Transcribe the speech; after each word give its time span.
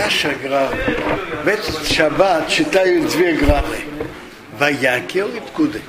наша 0.00 0.34
глава, 0.42 0.72
в 1.44 1.48
этот 1.48 1.86
шаббат 1.86 2.48
читают 2.48 3.10
две 3.10 3.34
главы. 3.34 3.76
Ваякел 4.58 5.28
и 5.28 5.40
Ткуды. 5.40 5.82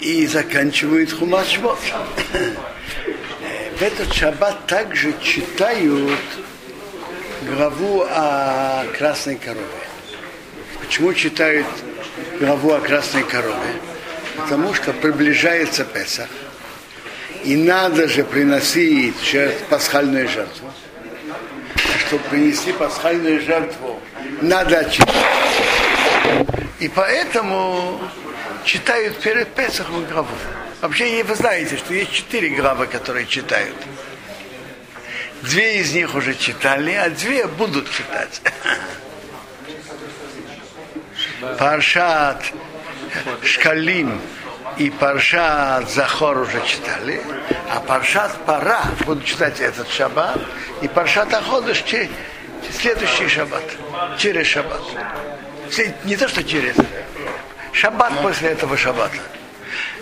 И 0.00 0.26
заканчивают 0.26 1.12
Хумаш 1.12 1.48
Шмот. 1.48 1.78
В 3.78 3.82
этот 3.82 4.12
шаббат 4.12 4.66
также 4.66 5.14
читают 5.22 6.20
главу 7.48 8.04
о 8.06 8.84
красной 8.98 9.36
корове. 9.36 9.84
Почему 10.80 11.14
читают 11.14 11.66
главу 12.38 12.72
о 12.72 12.80
красной 12.80 13.24
корове? 13.24 13.72
Потому 14.36 14.74
что 14.74 14.92
приближается 14.92 15.84
Песах. 15.84 16.28
И 17.44 17.56
надо 17.56 18.06
же 18.06 18.22
приносить 18.22 19.34
пасхальную 19.70 20.28
жертву. 20.28 20.70
Чтобы 22.10 22.24
принести 22.24 22.72
пасхальную 22.72 23.40
жертву, 23.40 24.00
надо 24.40 24.80
очистить. 24.80 25.06
И 26.80 26.88
поэтому 26.88 28.00
читают 28.64 29.16
перед 29.20 29.46
Песахом 29.54 30.04
главу. 30.06 30.26
Вообще, 30.80 31.22
вы 31.22 31.36
знаете, 31.36 31.76
что 31.76 31.94
есть 31.94 32.10
четыре 32.10 32.48
главы, 32.48 32.88
которые 32.88 33.26
читают. 33.26 33.76
Две 35.42 35.78
из 35.78 35.94
них 35.94 36.16
уже 36.16 36.34
читали, 36.34 36.90
а 36.94 37.10
две 37.10 37.46
будут 37.46 37.88
читать. 37.92 38.42
Паршат 41.60 42.42
Шкалим 43.44 44.20
и 44.78 44.90
Паршат 44.90 45.88
Захор 45.88 46.38
уже 46.38 46.60
читали, 46.66 47.22
а 47.72 47.78
Паршат 47.78 48.32
Пара 48.46 48.82
будут 49.06 49.24
читать 49.24 49.60
этот 49.60 49.88
шаббат, 49.88 50.40
и 50.82 50.88
Паршат 50.88 51.32
Аходыш 51.34 51.84
следующий 52.70 53.28
шаббат, 53.28 53.64
через 54.18 54.46
шаббат. 54.46 54.80
Не 56.04 56.16
то, 56.16 56.28
что 56.28 56.42
через, 56.42 56.76
шаббат 57.72 58.12
после 58.22 58.50
этого 58.50 58.76
шаббата. 58.76 59.16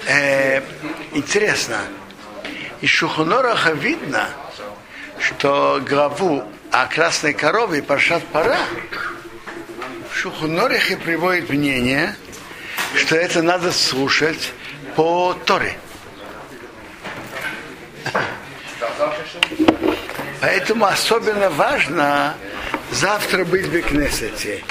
Э, 0.07 0.63
интересно, 1.13 1.79
из 2.81 2.91
Шухонораха 2.91 3.73
видно, 3.73 4.29
что 5.21 5.83
главу 5.87 6.45
о 6.71 6.87
красной 6.87 7.35
корове 7.35 7.83
Паршат 7.83 8.23
Пара 8.33 8.59
в 10.11 10.17
Шухонорихе 10.17 10.97
приводит 10.97 11.51
мнение, 11.51 12.17
что 12.97 13.17
это 13.17 13.43
надо 13.43 13.73
слушать 13.73 14.53
по 14.97 15.35
Торе. 15.45 15.77
Поэтому 20.41 20.87
особенно 20.87 21.51
важно 21.51 22.37
завтра 22.93 23.45
быть 23.45 23.67
в 23.67 23.73
Бекнесете. 23.73 24.63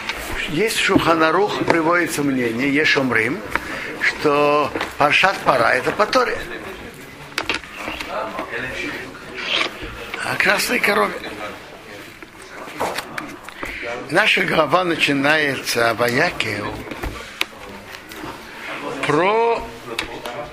Есть 0.50 0.80
Шуханарух 0.80 1.66
приводится 1.66 2.24
мнение, 2.24 2.74
Ешомрим, 2.74 3.42
что 4.02 4.72
Паршат 4.98 5.38
Пара 5.44 5.74
это 5.74 5.92
по 5.92 6.06
Торе. 6.06 6.38
О 10.24 10.36
красной 10.38 10.80
корове. 10.80 11.14
Наша 14.10 14.44
глава 14.44 14.86
начинается 14.86 15.94
в 15.94 16.02
Аяке 16.02 16.64
про 19.06 19.62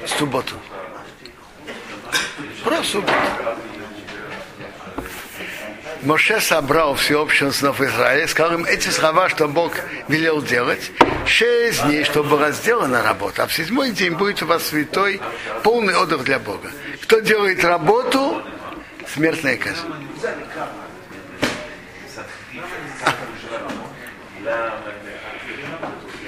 субботу. 0.06 0.56
Про 2.64 2.82
субботу. 2.82 3.14
Моше 6.04 6.40
собрал 6.40 6.94
всеобщее 6.96 7.50
снов 7.50 7.80
Израиля, 7.80 8.26
сказал 8.26 8.58
им 8.58 8.64
эти 8.66 8.88
слова, 8.88 9.28
что 9.30 9.48
Бог 9.48 9.72
велел 10.08 10.42
делать. 10.42 10.92
Шесть 11.26 11.82
дней, 11.84 12.04
чтобы 12.04 12.30
была 12.30 12.50
сделана 12.50 13.02
работа, 13.02 13.44
а 13.44 13.46
в 13.46 13.54
седьмой 13.54 13.90
день 13.90 14.12
будет 14.12 14.42
у 14.42 14.46
вас 14.46 14.64
святой, 14.66 15.20
полный 15.62 15.96
отдых 15.96 16.24
для 16.24 16.38
Бога. 16.38 16.70
Кто 17.02 17.20
делает 17.20 17.64
работу, 17.64 18.42
смертная 19.14 19.56
казнь. 19.56 19.80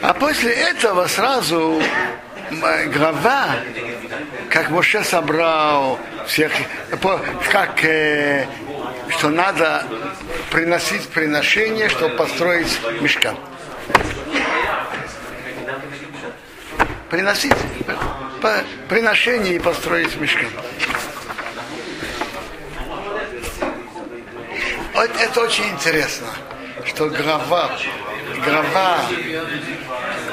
А 0.00 0.14
после 0.14 0.52
этого 0.52 1.06
сразу 1.08 1.82
глава, 2.94 3.56
как 4.48 4.70
Моше 4.70 5.04
собрал 5.04 5.98
всех, 6.26 6.52
как 7.50 7.84
э, 7.84 8.46
что 9.10 9.28
надо 9.28 9.84
приносить 10.50 11.08
приношение, 11.08 11.88
чтобы 11.88 12.16
построить 12.16 12.78
мешкан. 13.00 13.36
Приносить 17.10 17.54
по, 18.42 18.64
приношение 18.88 19.56
и 19.56 19.58
построить 19.58 20.16
мешкан. 20.16 20.50
Вот 24.94 25.10
это 25.20 25.40
очень 25.40 25.68
интересно, 25.68 26.28
что 26.86 27.08
глава, 27.10 27.70
глава, 28.44 29.00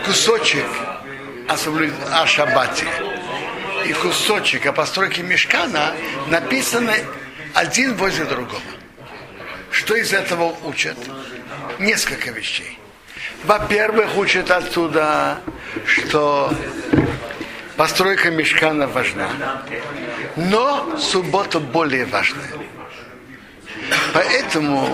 кусочек 0.05 0.65
о, 1.49 1.57
соблюд... 1.57 1.93
о 2.11 2.25
шаббате 2.25 2.87
и 3.85 3.93
кусочек 3.93 4.65
о 4.65 4.71
постройке 4.71 5.21
мешкана 5.21 5.93
написаны 6.27 7.05
один 7.53 7.95
возле 7.95 8.25
другого. 8.25 8.61
Что 9.71 9.95
из 9.95 10.13
этого 10.13 10.55
учат? 10.63 10.97
Несколько 11.79 12.31
вещей. 12.31 12.79
Во-первых, 13.43 14.15
учат 14.17 14.51
отсюда, 14.51 15.39
что 15.85 16.53
постройка 17.75 18.31
мешкана 18.31 18.87
важна, 18.87 19.29
но 20.35 20.97
суббота 20.97 21.59
более 21.59 22.05
важная. 22.05 22.49
Поэтому 24.13 24.87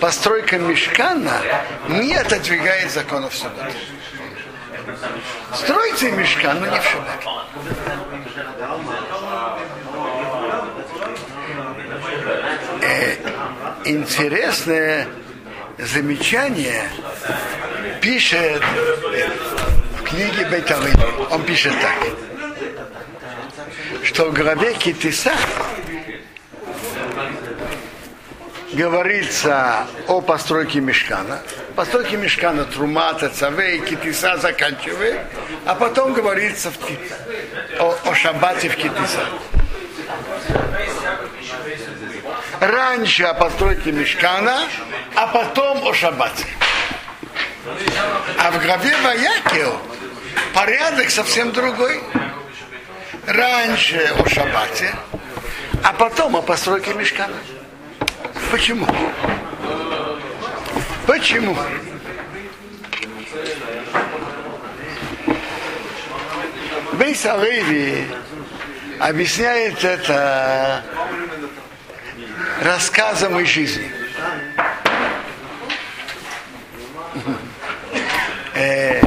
постройка 0.00 0.58
мешкана 0.58 1.40
не 1.88 2.14
отодвигает 2.14 2.90
законов 2.90 3.34
субботы. 3.34 3.76
Стройте 5.54 6.10
мешкан, 6.12 6.60
но 6.60 6.66
не 6.66 6.80
в 6.80 6.84
шаббат. 6.84 7.24
Интересное 13.88 15.08
замечание 15.78 16.88
пишет 18.00 18.62
в 19.98 20.02
книге 20.02 20.46
Бейтавы. 20.50 20.90
Он 21.30 21.42
пишет 21.42 21.72
так, 21.80 21.96
что 24.04 24.26
в 24.26 24.34
главе 24.34 24.74
Китиса 24.74 25.32
говорится 28.74 29.86
о 30.06 30.20
постройке 30.20 30.80
мешкана. 30.80 31.40
Постройке 31.74 32.16
мешкана 32.16 32.64
Трумата, 32.64 33.30
Цавей, 33.30 33.80
Китиса 33.80 34.36
заканчивает, 34.36 35.20
а 35.64 35.74
потом 35.74 36.12
говорится 36.12 36.70
в, 36.70 37.80
о, 37.80 37.96
о 38.04 38.14
шаббате 38.14 38.68
в 38.68 38.76
Китиса. 38.76 39.24
Раньше 42.60 43.22
о 43.24 43.34
постройке 43.34 43.92
мешкана, 43.92 44.62
а 45.14 45.26
потом 45.28 45.86
о 45.86 45.94
шаббате. 45.94 46.46
А 48.38 48.50
в 48.50 48.62
главе 48.62 48.96
Ваякел 49.02 49.78
порядок 50.54 51.10
совсем 51.10 51.52
другой. 51.52 52.00
Раньше 53.26 54.12
о 54.18 54.28
шаббате, 54.28 54.92
а 55.84 55.92
потом 55.92 56.36
о 56.36 56.42
постройке 56.42 56.94
мешкана. 56.94 57.36
Почему? 58.50 58.86
Почему? 61.06 61.56
Бейс 66.94 67.24
Алеви 67.24 68.08
объясняет 68.98 69.84
это 69.84 70.82
рассказом 72.60 73.38
из 73.40 73.48
жизни. 73.48 73.90
Э, 78.54 79.00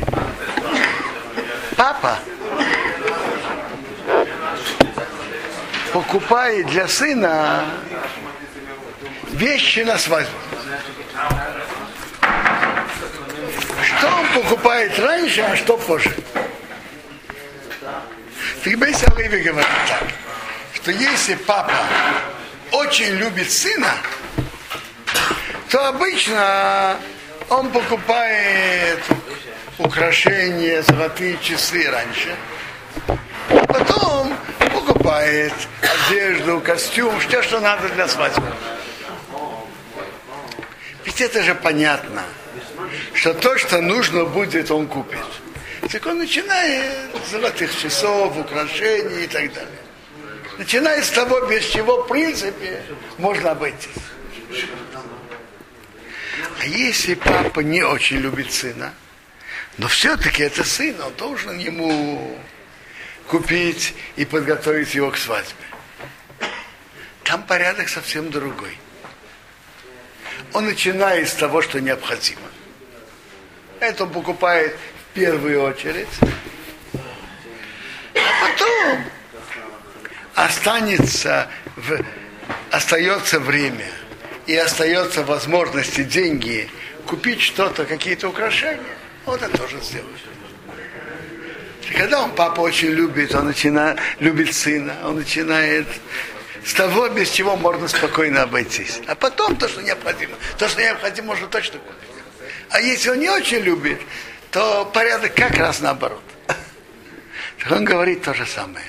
папа 1.75 2.19
покупает 5.91 6.67
для 6.67 6.87
сына 6.87 7.65
вещи 9.33 9.79
на 9.79 9.97
свадьбу. 9.97 10.31
Что 13.83 14.07
он 14.07 14.27
покупает 14.41 14.97
раньше, 14.99 15.41
а 15.41 15.55
что 15.55 15.77
позже? 15.77 16.15
Фигбейс 18.61 19.03
Аливи 19.03 19.41
говорит 19.41 19.67
так, 19.87 20.07
что 20.75 20.91
если 20.91 21.35
папа 21.35 21.73
очень 22.91 23.15
любит 23.15 23.49
сына, 23.49 23.93
то 25.69 25.87
обычно 25.87 26.97
он 27.47 27.71
покупает 27.71 28.99
украшения, 29.77 30.81
золотые 30.81 31.37
часы 31.41 31.89
раньше. 31.89 32.35
Потом 33.47 34.35
покупает 34.57 35.53
одежду, 36.09 36.59
костюм, 36.59 37.17
все, 37.21 37.41
что 37.41 37.61
надо 37.61 37.87
для 37.87 38.09
свадьбы. 38.09 38.51
Ведь 41.05 41.21
это 41.21 41.43
же 41.43 41.55
понятно, 41.55 42.23
что 43.13 43.33
то, 43.33 43.57
что 43.57 43.81
нужно 43.81 44.25
будет, 44.25 44.69
он 44.69 44.87
купит. 44.87 45.25
Так 45.89 46.05
он 46.07 46.17
начинает 46.17 47.09
с 47.25 47.31
золотых 47.31 47.73
часов, 47.81 48.35
украшений 48.37 49.23
и 49.23 49.27
так 49.27 49.53
далее. 49.53 49.80
Начиная 50.61 51.01
с 51.01 51.09
того, 51.09 51.47
без 51.47 51.65
чего, 51.65 52.03
в 52.03 52.07
принципе, 52.07 52.83
можно 53.17 53.49
обойтись. 53.49 53.89
А 56.59 56.65
если 56.67 57.15
папа 57.15 57.61
не 57.61 57.81
очень 57.81 58.17
любит 58.17 58.53
сына, 58.53 58.93
но 59.79 59.87
все-таки 59.87 60.43
это 60.43 60.63
сын, 60.63 61.01
он 61.01 61.15
должен 61.15 61.57
ему 61.57 62.39
купить 63.25 63.95
и 64.17 64.23
подготовить 64.23 64.93
его 64.93 65.09
к 65.09 65.17
свадьбе. 65.17 65.65
Там 67.23 67.41
порядок 67.41 67.89
совсем 67.89 68.29
другой. 68.29 68.77
Он 70.53 70.65
начинает 70.65 71.27
с 71.27 71.33
того, 71.33 71.63
что 71.63 71.81
необходимо. 71.81 72.47
Это 73.79 74.03
он 74.03 74.11
покупает 74.11 74.75
в 74.75 75.15
первую 75.15 75.63
очередь. 75.63 76.19
А 78.13 78.45
потом 78.45 79.11
останется 80.45 81.47
в, 81.75 82.03
остается 82.71 83.39
время 83.39 83.89
и 84.47 84.55
остается 84.55 85.23
возможности 85.23 86.03
деньги 86.03 86.69
купить 87.05 87.41
что-то, 87.41 87.85
какие-то 87.85 88.29
украшения, 88.29 88.81
он 89.25 89.35
это 89.35 89.55
тоже 89.57 89.79
сделает. 89.81 90.19
Когда 91.95 92.23
он 92.23 92.31
папа 92.31 92.61
очень 92.61 92.89
любит, 92.89 93.35
он 93.35 93.47
начинает 93.47 93.99
любит 94.19 94.55
сына, 94.55 94.95
он 95.03 95.17
начинает 95.17 95.87
с 96.65 96.73
того, 96.73 97.09
без 97.09 97.29
чего 97.29 97.57
можно 97.57 97.87
спокойно 97.87 98.43
обойтись. 98.43 99.01
А 99.07 99.15
потом 99.15 99.57
то, 99.57 99.67
что 99.67 99.81
необходимо. 99.81 100.35
То, 100.57 100.69
что 100.69 100.81
необходимо, 100.81 101.27
можно 101.27 101.47
точно 101.47 101.79
купить. 101.79 102.09
А 102.69 102.79
если 102.79 103.09
он 103.09 103.19
не 103.19 103.29
очень 103.29 103.59
любит, 103.59 103.99
то 104.51 104.85
порядок 104.85 105.35
как 105.35 105.57
раз 105.57 105.81
наоборот. 105.81 106.23
Так 106.47 107.71
он 107.71 107.83
говорит 107.83 108.23
то 108.23 108.33
же 108.33 108.45
самое. 108.45 108.85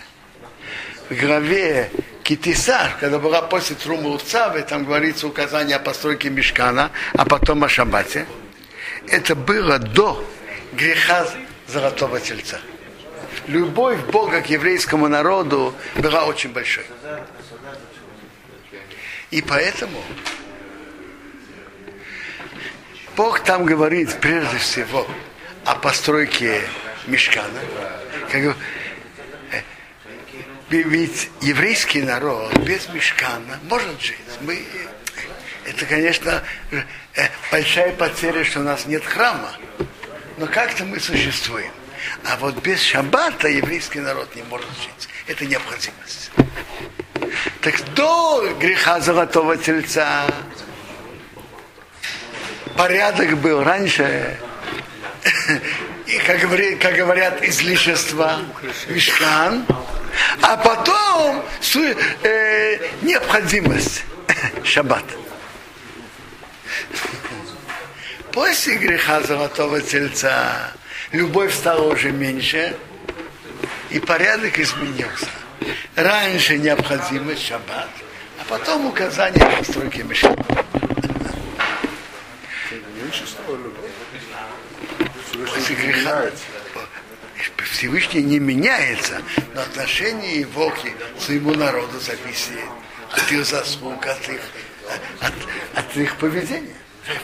В 1.08 1.14
главе 1.14 1.90
Китисар, 2.22 2.96
когда 3.00 3.18
была 3.18 3.42
после 3.42 3.76
Трумы 3.76 4.10
Уцавы, 4.10 4.62
там 4.62 4.84
говорится 4.84 5.26
указание 5.26 5.76
о 5.76 5.80
постройке 5.80 6.30
Мешкана, 6.30 6.90
а 7.14 7.24
потом 7.24 7.64
о 7.64 7.68
Шабате. 7.68 8.26
Это 9.08 9.34
было 9.34 9.78
до 9.78 10.24
греха 10.72 11.26
Золотого 11.66 12.20
Тельца. 12.20 12.60
Любовь 13.46 13.98
Бога 14.10 14.40
к 14.40 14.46
еврейскому 14.46 15.08
народу 15.08 15.74
была 15.96 16.24
очень 16.26 16.52
большой. 16.52 16.84
И 19.30 19.42
поэтому 19.42 20.02
Бог 23.16 23.40
там 23.40 23.64
говорит 23.64 24.20
прежде 24.20 24.58
всего 24.58 25.06
о 25.64 25.74
постройке 25.74 26.62
мешкана. 27.06 27.60
Как, 28.30 28.56
ведь 30.78 31.30
еврейский 31.40 32.02
народ 32.02 32.56
без 32.58 32.88
мешкана 32.88 33.58
может 33.64 34.00
жить. 34.00 34.16
Мы, 34.40 34.64
это, 35.64 35.84
конечно, 35.86 36.42
большая 37.50 37.92
потеря, 37.92 38.44
что 38.44 38.60
у 38.60 38.62
нас 38.62 38.86
нет 38.86 39.04
храма. 39.04 39.52
Но 40.38 40.46
как-то 40.46 40.84
мы 40.84 40.98
существуем. 40.98 41.70
А 42.24 42.36
вот 42.36 42.62
без 42.62 42.80
шаббата 42.80 43.48
еврейский 43.48 44.00
народ 44.00 44.34
не 44.34 44.42
может 44.44 44.68
жить. 44.68 45.08
Это 45.26 45.44
необходимость. 45.46 46.30
Так 47.60 47.94
до 47.94 48.52
греха 48.58 49.00
золотого 49.00 49.56
тельца 49.56 50.26
порядок 52.76 53.38
был 53.38 53.62
раньше, 53.62 54.38
и, 56.06 56.18
как, 56.18 56.94
говорят, 56.96 57.42
излишества, 57.42 58.40
мешкан, 58.88 59.64
а 60.40 60.56
потом 60.56 61.44
э, 62.22 62.78
необходимость, 63.02 64.04
шаббат. 64.64 65.04
После 68.32 68.76
греха 68.76 69.20
золотого 69.20 69.80
тельца 69.80 70.72
любовь 71.12 71.54
стала 71.54 71.92
уже 71.92 72.10
меньше, 72.10 72.76
и 73.90 74.00
порядок 74.00 74.58
изменился. 74.58 75.28
Раньше 75.94 76.56
необходимость 76.56 77.46
шаббат, 77.46 77.90
а 78.40 78.44
потом 78.48 78.86
указание 78.86 79.44
постройки 79.58 80.00
мешка. 80.00 80.34
После 85.32 85.76
греха 85.76 86.30
Всевышний 87.72 88.22
не 88.22 88.38
меняется, 88.38 89.22
но 89.54 89.62
отношение 89.62 90.40
его 90.40 90.70
к 90.70 90.78
своему 91.20 91.54
народу 91.54 91.98
зависит 91.98 92.52
от 93.10 93.32
их 93.32 93.46
заслуг, 93.46 94.06
от 94.06 94.28
их, 94.28 94.40
от, 95.20 95.32
от 95.74 95.96
их 95.96 96.16
поведения. 96.16 96.76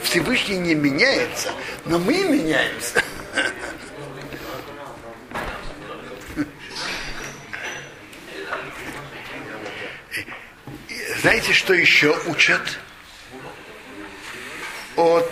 Всевышний 0.03 0.57
не 0.57 0.73
меняется, 0.73 1.51
но 1.85 1.99
мы 1.99 2.23
меняемся. 2.23 3.01
Знаете, 11.21 11.53
что 11.53 11.73
еще 11.73 12.17
учат? 12.25 12.79
От 14.95 15.31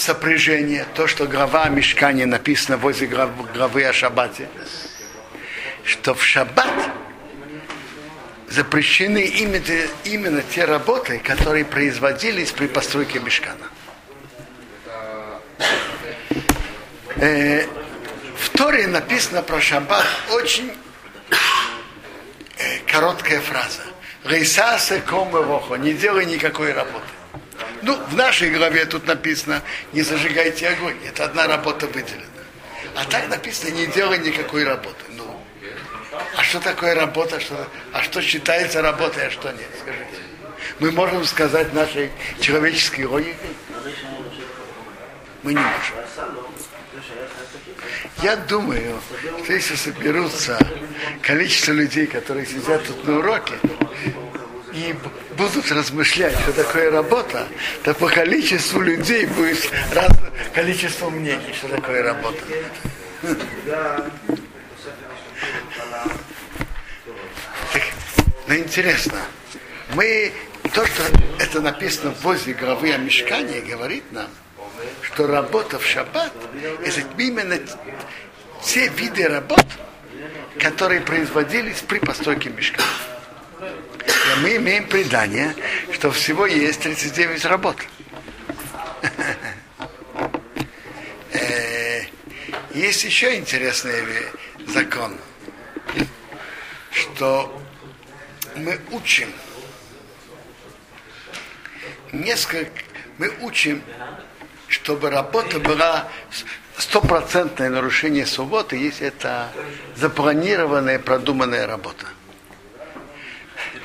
сопряжения, 0.00 0.86
то, 0.94 1.06
что 1.06 1.26
глава 1.26 1.68
Мешкания 1.68 2.26
написано 2.26 2.76
возле 2.76 3.06
главы 3.06 3.84
о 3.84 3.92
Шаббате, 3.92 4.48
что 5.84 6.14
в 6.14 6.24
Шаббат 6.24 6.90
запрещены 8.48 9.24
именно, 9.24 9.62
именно 10.04 10.42
те 10.42 10.64
работы, 10.64 11.18
которые 11.18 11.64
производились 11.64 12.52
при 12.52 12.66
постройке 12.66 13.18
Мешкана. 13.20 13.66
Э, 17.16 17.64
в 18.36 18.50
Торе 18.50 18.86
написано 18.86 19.42
про 19.42 19.60
Шаббат 19.60 20.06
очень 20.32 20.72
э, 22.58 22.78
короткая 22.90 23.40
фраза. 23.40 23.82
Рейсасе 24.24 25.00
комевохо, 25.00 25.76
не 25.76 25.92
делай 25.92 26.26
никакой 26.26 26.72
работы. 26.72 27.15
Ну, 27.86 27.94
в 28.08 28.16
нашей 28.16 28.50
главе 28.50 28.84
тут 28.84 29.06
написано, 29.06 29.62
не 29.92 30.02
зажигайте 30.02 30.68
огонь. 30.68 30.96
Это 31.06 31.24
одна 31.24 31.46
работа 31.46 31.86
выделена. 31.86 32.26
А 32.96 33.04
так 33.04 33.28
написано, 33.28 33.70
не 33.70 33.86
делай 33.86 34.18
никакой 34.18 34.64
работы. 34.64 35.04
Ну, 35.10 35.40
а 36.36 36.42
что 36.42 36.58
такое 36.58 36.96
работа? 36.96 37.38
Что, 37.38 37.68
а 37.92 38.02
что 38.02 38.20
считается 38.22 38.82
работой, 38.82 39.28
а 39.28 39.30
что 39.30 39.52
нет? 39.52 39.68
Скажите. 39.80 40.04
Мы 40.80 40.90
можем 40.90 41.24
сказать 41.24 41.72
нашей 41.74 42.10
человеческой 42.40 43.02
логикой? 43.02 43.50
Мы 45.44 45.54
не 45.54 45.60
можем. 45.60 45.94
Я 48.20 48.34
думаю, 48.34 49.00
что 49.44 49.52
если 49.52 49.76
соберутся 49.76 50.58
количество 51.22 51.70
людей, 51.70 52.08
которые 52.08 52.46
сидят 52.46 52.84
тут 52.84 53.06
на 53.06 53.18
уроке, 53.18 53.54
и 54.76 54.94
будут 55.38 55.72
размышлять, 55.72 56.38
что 56.40 56.52
такое 56.52 56.90
работа, 56.90 57.46
то 57.82 57.94
по 57.94 58.08
количеству 58.08 58.82
людей 58.82 59.24
будет 59.24 59.70
разное 59.92 60.32
количество 60.54 61.08
мнений, 61.08 61.54
что 61.54 61.68
такое 61.68 62.02
работа. 62.02 62.38
Так, 67.72 67.82
ну 68.46 68.56
интересно, 68.56 69.18
мы, 69.94 70.32
то, 70.74 70.86
что 70.86 71.02
это 71.38 71.62
написано 71.62 72.14
возле 72.22 72.52
главы 72.52 72.92
о 72.92 72.98
мешкании, 72.98 73.60
говорит 73.60 74.04
нам, 74.12 74.28
что 75.00 75.26
работа 75.26 75.78
в 75.78 75.86
шаббат 75.86 76.32
это 76.84 77.00
именно 77.16 77.58
те 78.62 78.88
виды 78.88 79.26
работ, 79.26 79.64
которые 80.60 81.00
производились 81.00 81.80
при 81.80 81.98
постройке 81.98 82.50
мешка. 82.50 82.82
И 84.26 84.40
мы 84.40 84.56
имеем 84.56 84.86
предание, 84.88 85.54
что 85.92 86.10
всего 86.10 86.46
есть 86.46 86.80
39 86.80 87.44
работ. 87.46 87.76
Э, 91.32 92.02
есть 92.72 93.04
еще 93.04 93.36
интересный 93.36 93.92
закон, 94.66 95.18
что 96.90 97.60
мы 98.54 98.80
учим 98.90 99.30
несколько, 102.12 102.82
мы 103.18 103.30
учим, 103.40 103.82
чтобы 104.68 105.10
работа 105.10 105.58
была 105.60 106.08
стопроцентное 106.76 107.70
нарушение 107.70 108.26
субботы, 108.26 108.76
если 108.76 109.08
это 109.08 109.50
запланированная, 109.96 110.98
продуманная 110.98 111.66
работа. 111.66 112.06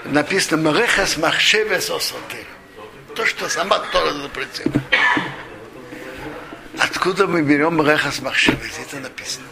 Написано 0.05 0.71
«Мрехас 0.71 1.17
махшевес 1.17 1.89
осотыр». 1.89 2.45
То, 3.15 3.25
что 3.25 3.49
сама 3.49 3.79
Тора 3.91 4.13
запретила. 4.13 4.73
Откуда 6.77 7.27
мы 7.27 7.41
берем 7.41 7.75
Мрехас 7.77 8.21
махшевес? 8.21 8.79
Это 8.79 8.99
написано. 8.99 9.45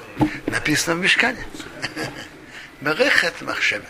Написано 0.48 0.96
в 0.96 1.00
Мешкане. 1.00 1.46
Мрехат 2.82 3.42
махшевес. 3.42 3.86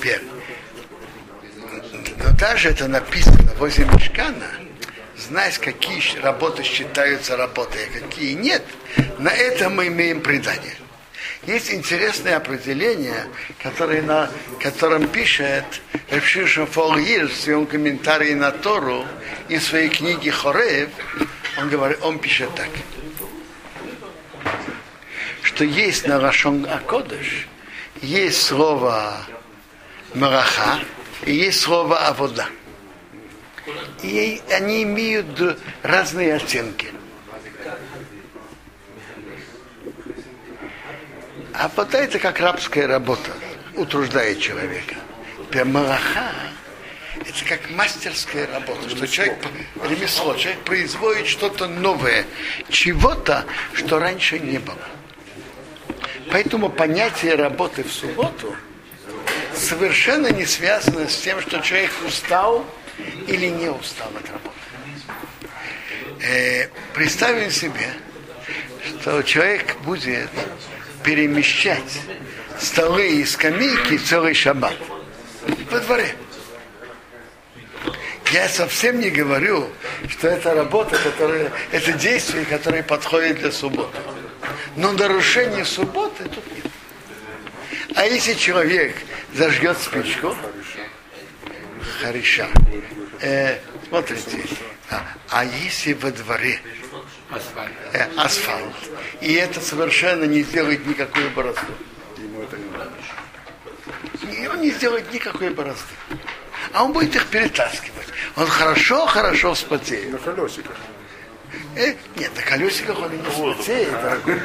Теперь, 0.00 0.22
но 2.18 2.32
даже 2.38 2.70
это 2.70 2.88
написано 2.88 3.52
возле 3.58 3.84
Мешкана, 3.84 4.50
знать, 5.30 5.58
какие 5.58 6.02
работы 6.18 6.64
считаются 6.64 7.36
работой, 7.36 7.86
а 7.86 8.00
какие 8.00 8.34
нет, 8.34 8.64
на 9.18 9.28
это 9.28 9.70
мы 9.70 9.86
имеем 9.86 10.22
предание. 10.22 10.74
Есть 11.46 11.72
интересное 11.72 12.36
определение, 12.36 13.26
которое 13.62 14.02
на 14.02 14.28
котором 14.60 15.06
пишет 15.06 15.64
Репшиша 16.10 16.66
Фолгир 16.66 17.28
в 17.28 17.36
своем 17.36 17.66
комментарии 17.66 18.34
на 18.34 18.50
Тору 18.50 19.06
и 19.48 19.58
в 19.58 19.62
своей 19.62 19.88
книге 19.88 20.32
Хорев, 20.32 20.88
он, 21.58 21.70
говорит, 21.70 21.98
он 22.02 22.18
пишет 22.18 22.50
так, 22.56 22.68
что 25.42 25.64
есть 25.64 26.08
на 26.08 26.18
Рашон 26.18 26.66
Акодыш, 26.66 27.46
есть 28.02 28.42
слово 28.42 29.16
мараха 30.12 30.80
и 31.24 31.32
есть 31.32 31.60
слово 31.60 31.98
авода. 32.08 32.48
И 34.02 34.40
они 34.50 34.82
имеют 34.82 35.58
разные 35.82 36.34
оттенки. 36.34 36.88
А 41.52 41.70
вода 41.76 41.98
это 41.98 42.18
как 42.18 42.40
рабская 42.40 42.86
работа, 42.86 43.32
утруждает 43.74 44.40
человека. 44.40 44.96
Теперь 45.50 45.66
это 45.66 47.44
как 47.46 47.70
мастерская 47.70 48.46
работа, 48.46 48.88
что 48.88 49.06
человек, 49.06 49.36
ремесло, 49.82 50.34
человек 50.36 50.60
производит 50.62 51.26
что-то 51.26 51.66
новое, 51.66 52.24
чего-то, 52.70 53.44
что 53.74 53.98
раньше 53.98 54.38
не 54.38 54.58
было. 54.58 54.78
Поэтому 56.30 56.70
понятие 56.70 57.34
работы 57.34 57.82
в 57.82 57.92
субботу– 57.92 58.56
совершенно 59.60 60.28
не 60.28 60.46
связано 60.46 61.08
с 61.08 61.16
тем, 61.16 61.40
что 61.40 61.60
человек 61.60 61.92
устал 62.06 62.64
или 63.26 63.46
не 63.46 63.68
устал 63.68 64.08
от 64.08 64.28
работы. 64.30 64.56
Э, 66.22 66.68
представим 66.94 67.50
себе, 67.50 67.92
что 69.00 69.22
человек 69.22 69.76
будет 69.84 70.30
перемещать 71.02 72.00
столы 72.58 73.08
и 73.08 73.24
скамейки 73.24 73.96
целый 73.96 74.34
шаббат 74.34 74.76
во 75.70 75.80
дворе. 75.80 76.14
Я 78.32 78.48
совсем 78.48 79.00
не 79.00 79.10
говорю, 79.10 79.68
что 80.08 80.28
это 80.28 80.54
работа, 80.54 80.96
которая, 80.98 81.50
это 81.72 81.92
действие, 81.92 82.44
которое 82.44 82.82
подходит 82.82 83.40
для 83.40 83.50
субботы. 83.50 83.98
Но 84.76 84.92
нарушение 84.92 85.64
субботы 85.64 86.24
тут 86.24 86.44
нет. 86.54 86.66
А 87.96 88.06
если 88.06 88.34
человек 88.34 88.94
зажгет 89.34 89.78
спичку, 89.78 90.36
хариша, 91.90 92.48
э, 93.20 93.58
смотрите, 93.88 94.44
а, 94.90 95.02
а 95.28 95.44
если 95.44 95.92
во 95.94 96.10
дворе 96.10 96.60
асфальт. 97.30 97.72
Э, 97.92 98.06
асфальт, 98.16 98.74
и 99.20 99.34
это 99.34 99.60
совершенно 99.60 100.24
не 100.24 100.42
сделает 100.42 100.86
никакой 100.86 101.28
борозды. 101.30 101.60
И 104.22 104.46
он 104.46 104.60
не 104.60 104.70
сделает 104.70 105.12
никакой 105.12 105.50
борозды. 105.50 105.94
А 106.72 106.84
он 106.84 106.92
будет 106.92 107.14
их 107.16 107.26
перетаскивать. 107.26 108.06
Он 108.36 108.46
хорошо-хорошо 108.46 109.54
вспотеет. 109.54 110.12
На 110.12 110.18
колесиках. 110.18 110.76
Э, 111.76 111.94
нет, 112.16 112.30
на 112.36 112.42
колесиках 112.42 112.98
он 112.98 113.16
не 113.16 113.22
вспотеет, 113.22 113.92
дорогой 113.92 114.40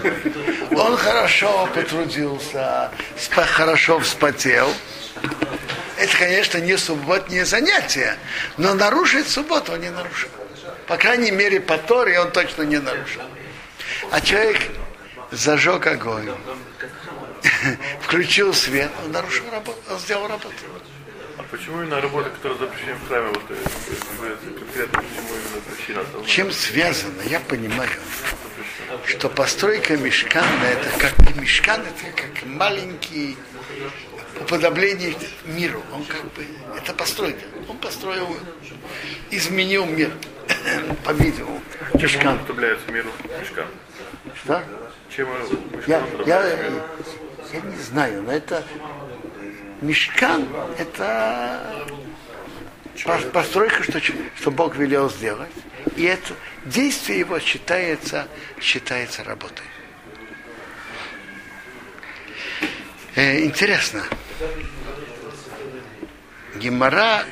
Он 0.72 0.98
хорошо 0.98 1.68
потрудился, 1.74 2.92
хорошо 3.32 4.00
вспотел. 4.00 4.72
Это, 5.98 6.18
конечно, 6.18 6.58
не 6.58 6.78
субботнее 6.78 7.46
занятие, 7.46 8.18
но 8.58 8.74
нарушить 8.74 9.28
субботу 9.28 9.74
он 9.74 9.82
не 9.82 9.90
нарушил. 9.90 10.30
По 10.88 10.98
крайней 10.98 11.32
мере, 11.32 11.60
по 11.60 11.78
Торе 11.78 12.20
он 12.20 12.32
точно 12.32 12.64
не 12.64 12.80
нарушил. 12.80 13.22
А 14.12 14.22
человек 14.22 14.62
зажег 15.32 15.88
огонь, 15.88 16.30
включил 18.02 18.54
свет, 18.54 18.92
он 19.04 19.12
нарушил 19.12 19.46
работу, 19.52 19.80
он 19.90 20.00
сделал 20.00 20.28
работу. 20.28 20.54
А 21.38 21.44
почему 21.44 21.82
именно 21.82 22.02
работа, 22.02 22.30
которая 22.30 22.58
запрещена 22.60 22.96
в 22.96 23.08
храме, 23.08 23.28
вот 23.30 23.44
э, 23.50 23.56
конкретно 24.60 25.02
почему 25.02 25.30
именно 25.30 25.62
причина? 25.76 26.26
Чем 26.28 26.52
связано? 26.52 27.22
Я 27.24 27.40
понимаю, 27.40 27.90
что 29.06 29.30
постройка 29.30 29.98
мешкана 29.98 30.64
это 30.64 30.90
как 31.00 31.36
мешкан, 31.36 31.82
это 31.82 32.22
как 32.22 32.46
маленький 32.46 33.38
уподобление 34.42 35.16
миру. 35.46 35.82
Он 35.94 36.04
как 36.06 36.24
бы 36.34 36.46
это 36.78 36.94
постройка. 36.94 37.46
Он 37.70 37.78
построил, 37.78 38.28
изменил 39.32 39.86
мир, 39.86 40.12
по-видимому. 41.06 41.62
Чем 42.00 42.28
он 42.28 42.36
уподобляется 42.36 42.92
миру 42.92 43.10
мешкан? 43.40 43.68
Что? 44.44 44.64
Чем 45.16 45.30
я, 45.88 46.04
я, 46.26 46.46
я 47.54 47.62
не 47.62 47.78
знаю, 47.78 48.24
но 48.24 48.32
это 48.32 48.64
Мешкан– 49.82 50.48
это 50.80 51.86
постройка, 53.34 53.84
что, 53.84 54.00
что 54.00 54.52
Бог 54.52 54.76
велел 54.78 55.10
сделать. 55.10 55.52
И 55.98 56.04
это 56.04 56.34
действие 56.64 57.20
его 57.20 57.40
считается, 57.40 58.28
считается 58.60 59.24
работой. 59.24 59.66
Э, 63.16 63.44
интересно. 63.44 64.04
Гемора 66.56 67.24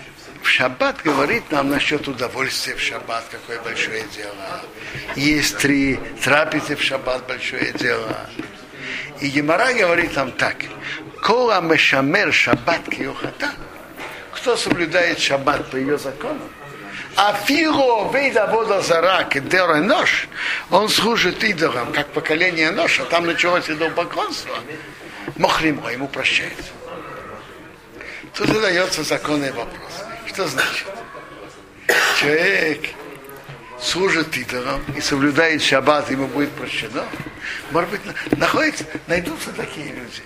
в 0.41 0.47
шаббат 0.47 1.01
говорит 1.03 1.51
нам 1.51 1.69
насчет 1.69 2.07
удовольствия 2.07 2.75
в 2.75 2.81
шаббат, 2.81 3.25
какое 3.29 3.59
большое 3.61 4.03
дело. 4.15 4.61
Есть 5.15 5.57
три 5.57 5.99
трапезы 6.23 6.75
в 6.75 6.81
шаббат, 6.81 7.25
большое 7.27 7.71
дело. 7.73 8.29
И 9.19 9.27
Гемора 9.27 9.73
говорит 9.73 10.15
нам 10.15 10.31
так. 10.31 10.57
Кола 11.21 11.61
мешамер 11.61 12.33
шаббат 12.33 12.81
киохата. 12.89 13.51
Кто 14.33 14.55
соблюдает 14.57 15.19
шаббат 15.19 15.69
по 15.71 15.77
ее 15.77 15.97
законам? 15.97 16.49
А 17.15 17.33
фиго 17.33 18.11
вейда 18.11 18.47
вода 18.47 18.81
зара 18.81 19.23
кедера 19.25 19.75
нож, 19.75 20.27
он 20.71 20.89
служит 20.89 21.43
идолам, 21.43 21.93
как 21.93 22.07
поколение 22.07 22.71
нож, 22.71 22.99
а 22.99 23.05
там 23.05 23.25
началось 23.25 23.69
идолопоклонство. 23.69 24.55
Мохримо 25.37 25.91
ему 25.91 26.07
прощается. 26.07 26.71
Тут 28.33 28.47
задается 28.47 29.03
законный 29.03 29.51
вопрос. 29.51 30.03
Что 30.27 30.47
значит? 30.47 30.87
Человек 32.19 32.89
служит 33.79 34.35
идолам 34.37 34.81
и 34.95 35.01
соблюдает 35.01 35.61
шаббат, 35.61 36.09
ему 36.09 36.27
будет 36.27 36.51
прощено. 36.51 37.05
Может 37.71 37.89
быть, 37.91 38.01
находится, 38.37 38.85
найдутся 39.07 39.51
такие 39.51 39.87
люди. 39.87 40.23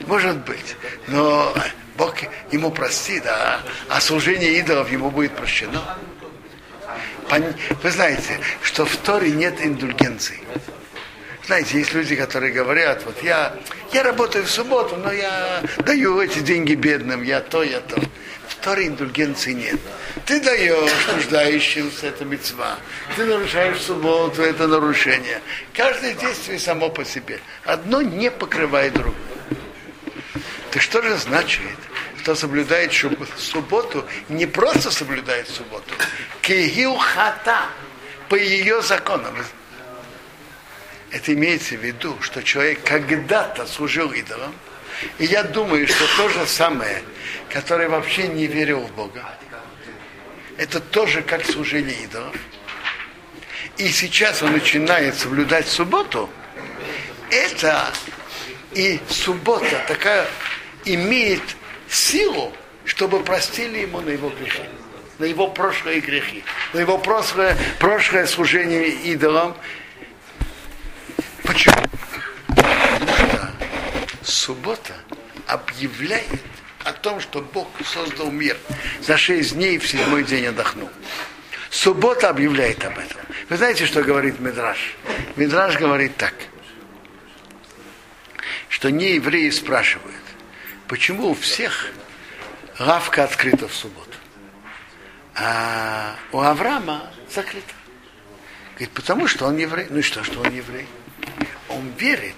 Может 0.00 0.38
быть. 0.44 0.76
Но 1.06 1.54
Бог 1.96 2.16
ему 2.50 2.70
простит, 2.70 3.24
а, 3.26 3.62
а 3.88 4.00
служение 4.00 4.58
идолов 4.58 4.90
ему 4.90 5.10
будет 5.10 5.32
прощено. 5.32 5.98
Вы 7.82 7.90
знаете, 7.90 8.40
что 8.62 8.84
в 8.84 8.96
Торе 8.96 9.30
нет 9.30 9.64
индульгенций. 9.64 10.40
Знаете, 11.50 11.78
есть 11.78 11.92
люди, 11.94 12.14
которые 12.14 12.52
говорят, 12.52 13.02
вот 13.04 13.20
я, 13.24 13.56
я 13.92 14.04
работаю 14.04 14.44
в 14.44 14.48
субботу, 14.48 14.94
но 14.96 15.10
я 15.10 15.60
даю 15.78 16.20
эти 16.20 16.38
деньги 16.38 16.74
бедным, 16.74 17.24
я 17.24 17.40
то, 17.40 17.64
я 17.64 17.80
то. 17.80 18.00
В 18.46 18.54
Торе 18.62 18.86
индульгенции 18.86 19.50
нет. 19.54 19.80
Ты 20.26 20.40
даешь 20.40 21.08
нуждающимся, 21.12 22.06
это 22.06 22.24
мецва. 22.24 22.78
Ты 23.16 23.24
нарушаешь 23.24 23.80
субботу, 23.80 24.42
это 24.42 24.68
нарушение. 24.68 25.40
Каждое 25.74 26.14
действие 26.14 26.60
само 26.60 26.88
по 26.88 27.04
себе. 27.04 27.40
Одно 27.64 28.00
не 28.00 28.30
покрывает 28.30 28.92
другое. 28.92 29.16
Так 30.70 30.80
что 30.80 31.02
же 31.02 31.16
значит, 31.16 31.62
кто 32.20 32.36
соблюдает 32.36 32.92
субботу, 33.36 34.06
не 34.28 34.46
просто 34.46 34.92
соблюдает 34.92 35.48
субботу, 35.48 35.92
кегил 36.42 36.94
хата, 36.94 37.62
по 38.28 38.36
ее 38.36 38.82
законам. 38.82 39.34
Это 41.10 41.34
имеется 41.34 41.76
в 41.76 41.84
виду, 41.84 42.16
что 42.20 42.42
человек 42.42 42.82
когда-то 42.84 43.66
служил 43.66 44.12
идолам, 44.12 44.54
и 45.18 45.24
я 45.24 45.42
думаю, 45.42 45.88
что 45.88 46.04
то 46.16 46.28
же 46.28 46.46
самое, 46.46 47.02
который 47.48 47.88
вообще 47.88 48.28
не 48.28 48.46
верил 48.46 48.80
в 48.80 48.92
Бога, 48.92 49.24
это 50.56 50.78
тоже 50.78 51.22
как 51.22 51.44
служение 51.44 51.96
идолов. 52.04 52.36
И 53.76 53.88
сейчас 53.88 54.42
он 54.42 54.52
начинает 54.52 55.16
соблюдать 55.16 55.66
субботу, 55.66 56.28
это 57.30 57.92
и 58.72 59.00
суббота 59.08 59.84
такая 59.88 60.26
имеет 60.84 61.42
силу, 61.88 62.52
чтобы 62.84 63.20
простили 63.20 63.78
ему 63.78 64.00
на 64.00 64.10
его 64.10 64.30
грехи, 64.30 64.62
на 65.18 65.24
его 65.24 65.48
прошлые 65.48 66.00
грехи, 66.00 66.44
на 66.72 66.80
его 66.80 66.98
прошлое, 66.98 67.56
прошлое 67.78 68.26
служение 68.26 68.88
идолам. 68.88 69.56
Почему? 71.42 71.76
Потому 72.48 73.16
что 73.16 73.50
суббота 74.30 74.94
объявляет 75.46 76.40
о 76.84 76.92
том, 76.92 77.20
что 77.20 77.42
Бог 77.42 77.68
создал 77.84 78.30
мир 78.30 78.56
за 79.02 79.16
шесть 79.16 79.54
дней 79.54 79.78
в 79.78 79.86
седьмой 79.86 80.24
день 80.24 80.46
отдохнул. 80.46 80.90
Суббота 81.70 82.30
объявляет 82.30 82.84
об 82.84 82.98
этом. 82.98 83.20
Вы 83.48 83.56
знаете, 83.56 83.86
что 83.86 84.02
говорит 84.02 84.40
Мидраш? 84.40 84.96
Мидраш 85.36 85.76
говорит 85.76 86.16
так, 86.16 86.34
что 88.68 88.90
не 88.90 89.14
евреи 89.14 89.50
спрашивают, 89.50 90.16
почему 90.88 91.30
у 91.30 91.34
всех 91.34 91.88
лавка 92.78 93.24
открыта 93.24 93.68
в 93.68 93.74
субботу, 93.74 94.16
а 95.34 96.16
у 96.32 96.40
Авраама 96.40 97.10
закрыта. 97.32 97.74
Говорит, 98.72 98.90
потому 98.90 99.26
что 99.26 99.46
он 99.46 99.58
еврей. 99.58 99.86
Ну 99.90 99.98
и 99.98 100.02
что, 100.02 100.24
что 100.24 100.40
он 100.40 100.54
еврей? 100.54 100.86
Он 101.68 101.92
верит, 101.98 102.36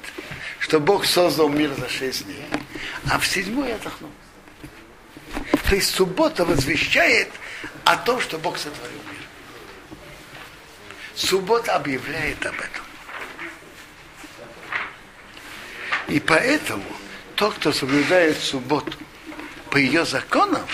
что 0.63 0.79
Бог 0.79 1.05
создал 1.07 1.49
мир 1.49 1.75
за 1.75 1.89
шесть 1.89 2.25
дней, 2.25 2.47
а 3.11 3.19
в 3.19 3.27
седьмой 3.27 3.75
отдохнул. 3.75 4.13
То 5.69 5.75
есть 5.75 5.93
суббота 5.93 6.45
возвещает 6.45 7.29
о 7.85 7.97
том, 7.97 8.21
что 8.21 8.39
Бог 8.39 8.57
сотворил 8.59 9.01
мир. 9.11 9.99
Суббота 11.17 11.75
объявляет 11.75 12.47
об 12.47 12.55
этом. 12.55 12.85
И 16.07 16.21
поэтому 16.21 16.85
тот, 17.35 17.55
кто 17.55 17.73
соблюдает 17.73 18.39
субботу 18.39 18.97
по 19.69 19.79
ее 19.79 20.05
законам, 20.05 20.65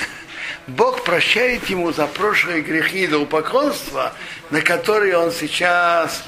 Бог 0.66 1.04
прощает 1.04 1.70
ему 1.70 1.90
за 1.90 2.06
прошлые 2.06 2.60
грехи 2.60 3.06
до 3.06 3.18
упоконства, 3.18 4.12
на 4.50 4.60
которые 4.60 5.16
он 5.16 5.32
сейчас, 5.32 6.22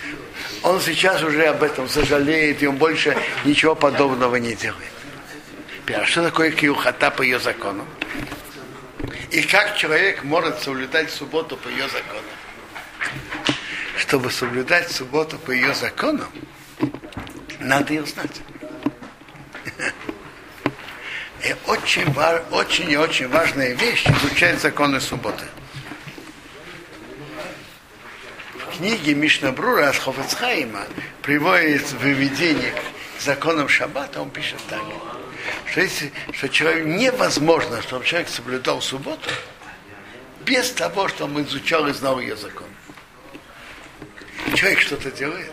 он 0.64 0.80
сейчас 0.80 1.22
уже 1.22 1.44
об 1.44 1.62
этом 1.62 1.88
сожалеет, 1.88 2.62
и 2.62 2.66
он 2.66 2.76
больше 2.76 3.16
ничего 3.44 3.74
подобного 3.74 4.36
не 4.36 4.54
делает. 4.54 4.90
А 5.94 6.06
что 6.06 6.22
такое 6.22 6.50
киухата 6.50 7.10
по 7.10 7.20
ее 7.20 7.38
законам? 7.38 7.86
И 9.30 9.42
как 9.42 9.76
человек 9.76 10.24
может 10.24 10.60
соблюдать 10.60 11.10
субботу 11.10 11.58
по 11.58 11.68
ее 11.68 11.86
законам? 11.88 12.24
Чтобы 13.98 14.30
соблюдать 14.30 14.90
субботу 14.90 15.38
по 15.38 15.50
ее 15.50 15.74
законам, 15.74 16.32
надо 17.60 17.92
ее 17.92 18.06
знать. 18.06 18.40
И 21.44 21.54
очень, 21.66 22.06
очень 22.50 22.90
и 22.90 22.96
очень 22.96 23.28
важная 23.28 23.74
вещь 23.74 24.06
изучать 24.06 24.62
законы 24.62 24.98
субботы. 24.98 25.44
В 28.54 28.63
книге 28.76 29.14
Мишнабрура 29.14 29.88
от 29.88 29.96
Хофецхайма 29.96 30.86
приводит 31.22 31.92
выведение 31.92 32.72
к 32.72 33.22
законам 33.22 33.68
шаббата, 33.68 34.20
он 34.20 34.30
пишет 34.30 34.58
так 34.68 34.80
что, 35.70 35.80
если, 35.80 36.12
что 36.32 36.48
человек 36.48 36.86
невозможно, 36.86 37.82
чтобы 37.82 38.04
человек 38.04 38.28
соблюдал 38.28 38.80
субботу 38.80 39.28
без 40.44 40.70
того, 40.70 41.08
что 41.08 41.24
он 41.24 41.42
изучал 41.42 41.86
и 41.88 41.92
знал 41.92 42.20
ее 42.20 42.36
закон. 42.36 42.68
Человек 44.54 44.80
что-то 44.80 45.10
делает. 45.10 45.52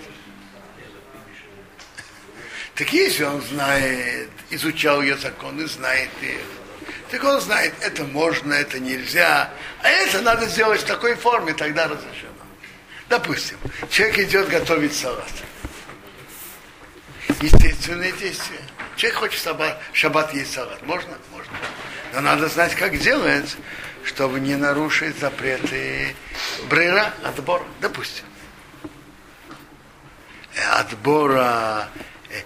Так 2.75 2.91
если 2.93 3.23
он 3.23 3.41
знает, 3.41 4.29
изучал 4.49 5.01
ее 5.01 5.17
законы, 5.17 5.67
знает 5.67 6.09
их, 6.21 6.41
так 7.09 7.23
он 7.23 7.41
знает, 7.41 7.73
это 7.81 8.03
можно, 8.03 8.53
это 8.53 8.79
нельзя, 8.79 9.51
а 9.81 9.89
это 9.89 10.21
надо 10.21 10.45
сделать 10.45 10.81
в 10.81 10.85
такой 10.85 11.15
форме, 11.15 11.53
тогда 11.53 11.87
разрешено. 11.87 12.31
Допустим, 13.11 13.57
человек 13.89 14.19
идет 14.19 14.47
готовить 14.47 14.95
салат. 14.95 15.27
Естественные 17.41 18.13
действия. 18.13 18.61
Человек 18.95 19.19
хочет 19.19 19.41
шаббат, 19.41 19.77
шаббат 19.91 20.33
есть 20.33 20.53
салат. 20.53 20.81
Можно? 20.83 21.17
Можно. 21.29 21.51
Но 22.13 22.21
надо 22.21 22.47
знать, 22.47 22.73
как 22.73 22.97
делать, 22.97 23.57
чтобы 24.05 24.39
не 24.39 24.55
нарушить 24.55 25.19
запреты 25.19 26.15
брейра, 26.69 27.13
отбора, 27.21 27.65
допустим. 27.81 28.23
Э, 30.55 30.79
отбора, 30.79 31.89
э, 32.29 32.41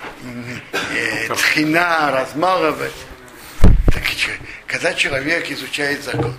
э, 0.95 1.27
тхина, 1.35 2.09
размалывать. 2.09 3.05
Так, 3.93 4.03
когда 4.65 4.95
человек 4.95 5.51
изучает 5.51 6.03
закон, 6.03 6.35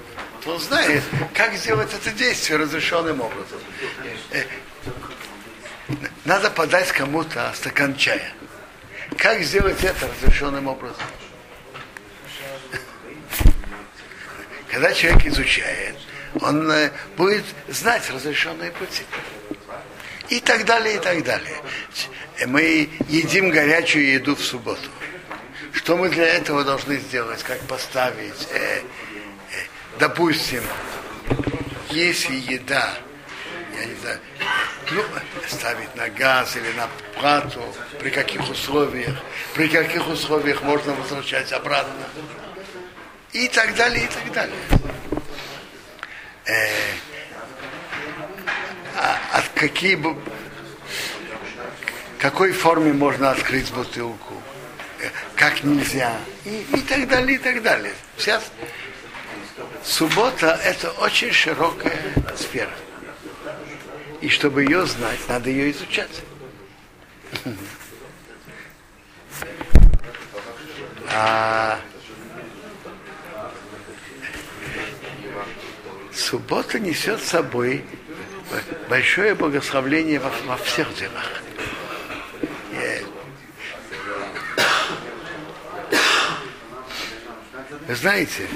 он 0.47 0.61
знает, 0.61 1.03
как 1.35 1.55
сделать 1.55 1.93
это 1.93 2.11
действие 2.11 2.59
разрешенным 2.59 3.21
образом. 3.21 3.61
Э, 4.31 4.45
надо 6.25 6.51
подать 6.51 6.91
кому-то 6.93 7.53
стакан 7.55 7.97
чая. 7.97 8.33
Как 9.19 9.43
сделать 9.43 9.83
это 9.83 10.09
разрешенным 10.09 10.67
образом? 10.67 11.03
Когда 14.71 14.93
человек 14.93 15.25
изучает, 15.27 15.97
он 16.41 16.71
э, 16.71 16.91
будет 17.17 17.45
знать 17.69 18.11
разрешенные 18.11 18.73
пути. 18.73 19.05
И 20.29 20.41
так 20.41 20.65
далее, 20.65 20.97
и 20.97 20.99
так 20.99 21.23
далее. 21.23 21.57
Мы 22.47 22.91
едим 23.09 23.51
горячую 23.51 24.13
еду 24.13 24.35
в 24.35 24.43
субботу. 24.43 24.91
Что 25.73 25.97
мы 25.97 26.09
для 26.09 26.27
этого 26.27 26.65
должны 26.65 26.97
сделать? 26.97 27.43
Как 27.43 27.61
поставить? 27.61 28.49
Э, 28.51 28.59
э, 28.59 28.83
допустим, 29.99 30.63
если 31.91 32.35
еда 32.35 32.95
я 33.79 33.85
не 33.85 33.95
знаю, 33.97 34.19
ну, 34.91 35.03
ставить 35.49 35.95
на 35.97 36.09
газ 36.09 36.57
или 36.57 36.73
на 36.73 36.89
плату, 37.19 37.63
при 37.99 38.11
каких 38.11 38.49
условиях, 38.49 39.17
при 39.55 39.69
каких 39.69 40.09
условиях 40.09 40.63
можно 40.63 40.95
возвращать 40.95 41.53
обратно. 41.53 42.07
И 43.33 43.49
так 43.49 43.75
далее, 43.75 44.05
и 44.05 44.09
так 44.09 44.33
далее. 44.33 44.57
Э, 46.47 46.71
а, 48.97 49.19
от 49.33 49.49
какие, 49.55 49.99
какой 52.19 52.53
форме 52.53 52.93
можно 52.93 53.31
открыть 53.31 53.71
бутылку, 53.73 54.41
э, 55.01 55.09
как 55.35 55.65
нельзя, 55.65 56.17
и, 56.45 56.67
и 56.73 56.81
так 56.83 57.09
далее, 57.09 57.37
и 57.37 57.39
так 57.39 57.63
далее. 57.63 57.95
Сейчас 58.17 58.51
суббота 59.87 60.59
это 60.65 60.91
очень 60.93 61.33
широкая 61.33 61.99
сфера. 62.37 62.73
И 64.21 64.29
чтобы 64.29 64.65
ее 64.65 64.87
знать, 64.87 65.21
надо 65.29 65.51
ее 65.51 65.71
изучать. 65.71 66.23
А 71.13 71.79
суббота 76.13 76.79
несет 76.79 77.23
с 77.23 77.29
собой 77.29 77.85
большое 78.89 79.35
богословление 79.35 80.19
во, 80.19 80.31
во 80.47 80.57
всех 80.57 80.95
делах. 80.97 81.43
Вы 87.87 87.95
знаете, 87.95 88.49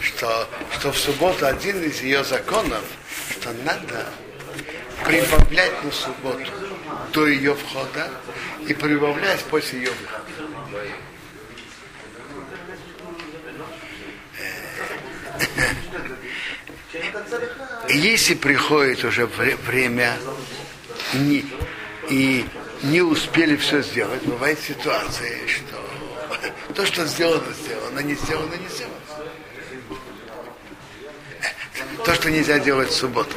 что, 0.00 0.48
что 0.82 0.90
в 0.90 0.98
субботу 0.98 1.46
один 1.46 1.80
из 1.84 2.02
ее 2.02 2.24
законов, 2.24 2.82
что 3.30 3.52
надо 3.64 4.04
прибавлять 5.06 5.84
на 5.84 5.92
субботу 5.92 6.50
до 7.12 7.28
ее 7.28 7.54
входа 7.54 8.10
и 8.66 8.74
прибавлять 8.74 9.44
после 9.44 9.78
ее 9.78 9.92
выхода. 9.92 10.24
И 17.88 17.98
если 17.98 18.34
приходит 18.34 19.04
уже 19.04 19.26
время 19.26 20.18
не, 21.14 21.44
и 22.10 22.44
не 22.82 23.02
успели 23.02 23.54
все 23.54 23.82
сделать, 23.82 24.24
бывает 24.24 24.58
ситуация, 24.58 25.46
что 25.46 25.80
то, 26.74 26.84
что 26.86 27.06
сделано, 27.06 27.52
сделано, 27.52 28.00
не 28.00 28.16
сделано, 28.16 28.54
не 28.54 28.68
сделано. 28.68 28.96
То, 32.04 32.14
что 32.14 32.30
нельзя 32.30 32.58
делать 32.58 32.90
в 32.90 32.94
субботу. 32.94 33.36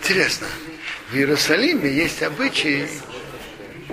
Интересно. 0.00 0.46
в 1.10 1.14
Иерусалиме 1.14 1.88
есть 1.88 2.22
обычай 2.22 2.88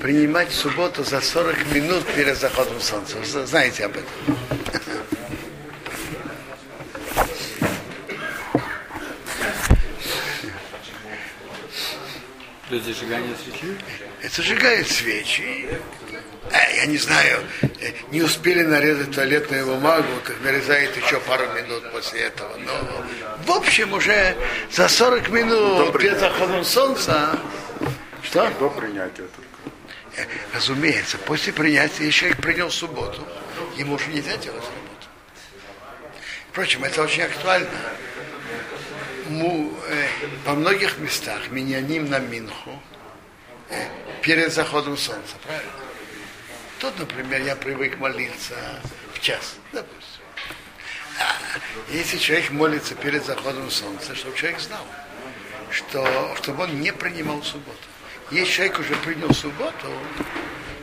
принимать 0.01 0.51
субботу 0.51 1.03
за 1.03 1.21
40 1.21 1.71
минут 1.71 2.05
перед 2.15 2.37
заходом 2.37 2.79
солнца. 2.81 3.17
Вы 3.17 3.45
знаете 3.45 3.85
об 3.85 3.91
этом? 3.91 4.37
То 12.69 12.75
есть 12.75 12.87
зажигание 12.87 13.35
свечи? 13.35 13.77
Это 14.21 14.41
сжигает 14.41 14.87
свечи. 14.87 15.79
Я 16.83 16.87
не 16.87 16.97
знаю, 16.97 17.39
э, 17.61 17.93
не 18.11 18.21
успели 18.21 18.61
нарезать 18.61 19.11
туалетную 19.11 19.65
бумагу, 19.65 20.19
как 20.21 20.41
нарезает 20.41 20.97
еще 20.97 21.17
пару 21.21 21.45
минут 21.53 21.89
после 21.93 22.23
этого. 22.23 22.57
Но 22.57 23.05
в 23.45 23.51
общем 23.51 23.93
уже 23.93 24.35
за 24.69 24.89
40 24.89 25.29
минут 25.29 25.97
перед 25.97 26.19
заходом 26.19 26.65
солнца. 26.65 27.39
Что? 28.21 28.49
До 28.59 28.69
принятия 28.69 29.23
только. 29.23 29.71
Э, 30.17 30.25
Разумеется, 30.53 31.17
после 31.19 31.53
принятия, 31.53 32.11
человек 32.11 32.41
принял 32.41 32.69
субботу, 32.69 33.25
ему 33.77 33.93
уже 33.93 34.09
нельзя 34.09 34.35
делать 34.35 34.65
работу. 34.65 35.07
Впрочем, 36.51 36.83
это 36.83 37.01
очень 37.01 37.23
актуально. 37.23 37.69
Му, 39.29 39.73
э, 39.87 40.05
во 40.45 40.53
многих 40.53 40.97
местах 40.97 41.49
миньяним 41.49 42.09
на 42.09 42.19
Минху 42.19 42.77
э, 43.69 43.87
перед 44.21 44.51
заходом 44.51 44.97
солнца, 44.97 45.35
правильно? 45.45 45.82
Тут, 46.83 46.99
например, 46.99 47.41
я 47.43 47.55
привык 47.55 47.97
молиться 47.97 48.55
в 49.13 49.21
час, 49.21 49.55
допустим. 49.71 50.21
А 51.17 51.93
если 51.93 52.17
человек 52.17 52.51
молится 52.51 52.93
перед 52.95 53.25
заходом 53.25 53.71
солнца, 53.71 54.13
чтобы 54.13 54.35
человек 54.35 54.59
знал, 54.59 54.85
что, 55.71 56.35
чтобы 56.41 56.63
он 56.63 56.81
не 56.81 56.91
принимал 56.91 57.41
субботу. 57.41 57.77
Если 58.31 58.51
человек 58.51 58.79
уже 58.79 58.95
принял 58.97 59.33
субботу, 59.33 59.87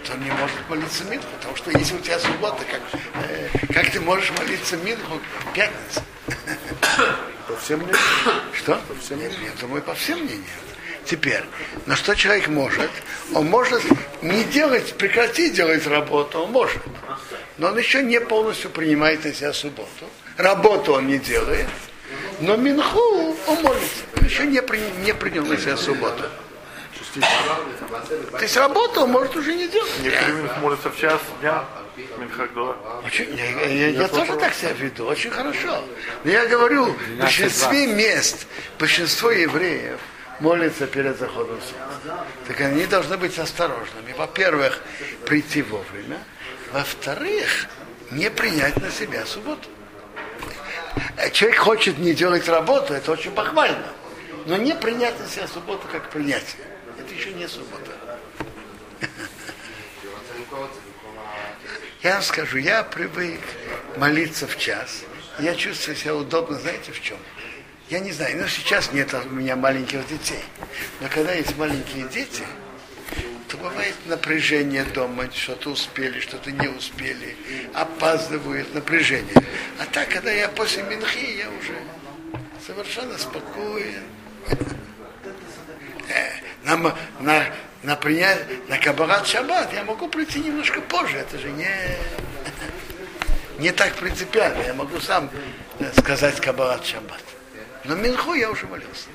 то 0.06 0.12
он 0.14 0.24
не 0.24 0.30
может 0.30 0.70
молиться 0.70 1.04
Минху, 1.04 1.26
потому 1.38 1.56
что 1.56 1.70
если 1.72 1.96
у 1.96 1.98
тебя 1.98 2.18
суббота, 2.18 2.64
как, 2.64 2.80
э, 3.28 3.50
как 3.70 3.90
ты 3.90 4.00
можешь 4.00 4.30
молиться 4.38 4.78
Минху 4.78 5.20
в 5.20 5.52
пятницу? 5.52 6.00
По 7.46 7.56
всем 7.56 7.78
мнениям. 7.80 8.00
Что? 8.54 8.80
Нет, 9.16 9.32
я 9.44 9.50
думаю, 9.60 9.82
по 9.82 9.92
всем 9.92 10.20
мнениям. 10.20 10.69
Теперь, 11.10 11.42
на 11.86 11.96
что 11.96 12.14
человек 12.14 12.46
может? 12.46 12.88
Он 13.34 13.46
может 13.46 13.82
не 14.22 14.44
делать, 14.44 14.94
прекратить 14.96 15.54
делать 15.54 15.84
работу, 15.88 16.38
он 16.42 16.52
может. 16.52 16.78
Но 17.58 17.66
он 17.66 17.78
еще 17.78 18.00
не 18.04 18.20
полностью 18.20 18.70
принимает 18.70 19.24
на 19.24 19.34
себя 19.34 19.52
субботу. 19.52 20.06
Работу 20.36 20.92
он 20.92 21.08
не 21.08 21.18
делает, 21.18 21.66
но 22.38 22.54
Минху 22.56 23.36
он 23.48 23.60
молится. 23.60 24.04
Он 24.16 24.24
еще 24.24 24.46
не, 24.46 24.62
при, 24.62 24.78
не 25.04 25.12
принял 25.12 25.44
на 25.44 25.56
себя 25.56 25.76
субботу. 25.76 26.22
То 28.30 28.42
есть 28.42 28.56
работу 28.56 29.00
он 29.00 29.10
может 29.10 29.34
уже 29.34 29.52
не 29.56 29.66
делать. 29.66 29.90
Некоторые 30.04 30.34
минут 30.36 30.56
молятся 30.58 30.90
в 30.90 30.96
час 30.96 31.20
дня. 31.40 31.64
Очень, 33.04 33.34
я, 33.36 33.66
я- 33.66 33.88
я 33.88 34.08
тоже 34.08 34.36
так 34.36 34.54
себя 34.54 34.72
веду, 34.74 35.06
очень 35.06 35.30
хорошо. 35.32 35.84
Но 36.22 36.30
я 36.30 36.46
говорю, 36.46 36.84
в 36.84 37.16
большинстве 37.18 37.88
мест, 37.88 38.46
большинство 38.78 39.32
евреев 39.32 39.98
молятся 40.40 40.86
перед 40.86 41.18
заходом 41.18 41.58
солнца. 41.60 42.24
Так 42.46 42.60
они 42.60 42.86
должны 42.86 43.16
быть 43.16 43.38
осторожными. 43.38 44.12
Во-первых, 44.16 44.80
прийти 45.26 45.62
вовремя. 45.62 46.18
Во-вторых, 46.72 47.66
не 48.10 48.30
принять 48.30 48.76
на 48.76 48.90
себя 48.90 49.24
субботу. 49.26 49.68
Э, 51.16 51.30
Человек 51.30 51.58
хочет 51.58 51.98
не 51.98 52.14
делать 52.14 52.48
работу, 52.48 52.94
это 52.94 53.12
очень 53.12 53.32
похвально. 53.32 53.86
Но 54.46 54.56
не 54.56 54.74
принять 54.74 55.18
на 55.20 55.28
себя 55.28 55.46
субботу 55.46 55.86
как 55.92 56.10
принятие. 56.10 56.62
Это 56.98 57.14
еще 57.14 57.32
не 57.32 57.46
суббота. 57.46 57.90
Я 62.02 62.14
вам 62.14 62.22
скажу, 62.22 62.56
я 62.56 62.82
привык 62.82 63.40
молиться 63.96 64.46
в 64.46 64.56
час. 64.56 65.02
Я 65.38 65.54
чувствую 65.54 65.96
себя 65.96 66.14
удобно, 66.14 66.58
знаете, 66.58 66.92
в 66.92 67.00
чем? 67.00 67.18
Я 67.90 67.98
не 67.98 68.12
знаю, 68.12 68.40
ну 68.40 68.46
сейчас 68.46 68.92
нет 68.92 69.12
у 69.12 69.30
меня 69.30 69.56
маленьких 69.56 70.06
детей. 70.06 70.44
Но 71.00 71.08
когда 71.08 71.32
есть 71.32 71.56
маленькие 71.56 72.06
дети, 72.08 72.44
то 73.48 73.56
бывает 73.56 73.96
напряжение 74.06 74.84
дома, 74.84 75.28
что-то 75.34 75.70
успели, 75.70 76.20
что-то 76.20 76.52
не 76.52 76.68
успели, 76.68 77.36
опаздывают, 77.74 78.72
напряжение. 78.74 79.34
А 79.80 79.86
так, 79.86 80.08
когда 80.08 80.30
я 80.30 80.48
после 80.48 80.84
Минхи, 80.84 81.38
я 81.38 81.48
уже 81.50 81.74
совершенно 82.64 83.18
спокоен. 83.18 84.04
Э, 86.08 86.30
На, 86.62 86.76
на, 87.18 87.44
на, 87.82 87.96
принять, 87.96 88.68
на 88.68 88.78
Кабарат 88.78 89.26
Шаббат 89.26 89.72
я 89.72 89.82
могу 89.82 90.06
прийти 90.06 90.38
немножко 90.38 90.80
позже, 90.80 91.18
это 91.18 91.38
же 91.38 91.50
не, 91.50 91.68
не 93.58 93.72
так 93.72 93.94
принципиально. 93.94 94.62
Я 94.62 94.74
могу 94.74 95.00
сам 95.00 95.28
э, 95.80 95.90
сказать 95.98 96.40
Кабарат 96.40 96.86
Шаббат. 96.86 97.20
Но 97.84 97.94
Минху 97.94 98.34
я 98.34 98.50
уже 98.50 98.66
молился. 98.66 99.08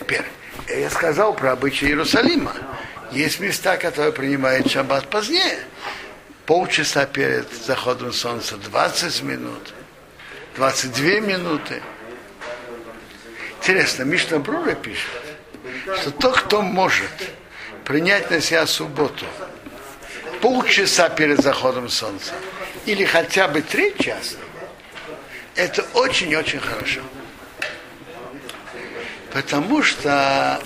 Теперь, 0.00 0.24
я 0.68 0.90
сказал 0.90 1.34
про 1.34 1.52
обычаи 1.52 1.88
Иерусалима. 1.88 2.54
Есть 3.10 3.40
места, 3.40 3.76
которые 3.76 4.12
принимают 4.12 4.70
шаббат 4.70 5.08
позднее. 5.08 5.58
Полчаса 6.46 7.04
перед 7.06 7.52
заходом 7.52 8.12
солнца, 8.12 8.56
20 8.56 9.22
минут, 9.22 9.74
22 10.56 11.20
минуты. 11.20 11.82
Интересно, 13.60 14.04
Мишна 14.04 14.38
Брура 14.38 14.74
пишет, 14.74 15.10
что 16.00 16.10
тот, 16.10 16.40
кто 16.40 16.62
может 16.62 17.10
принять 17.84 18.30
на 18.30 18.40
себя 18.40 18.66
субботу 18.66 19.26
полчаса 20.40 21.08
перед 21.08 21.40
заходом 21.42 21.88
солнца 21.88 22.32
или 22.86 23.04
хотя 23.04 23.48
бы 23.48 23.60
три 23.60 23.94
часа, 23.98 24.36
это 25.58 25.84
очень-очень 25.94 26.60
хорошо. 26.60 27.00
Потому 29.32 29.82
что 29.82 30.62